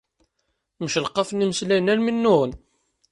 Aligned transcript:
Mcelqafen 0.83 1.43
imeslayen 1.45 1.91
armi 1.91 2.11
nnuɣen. 2.13 2.53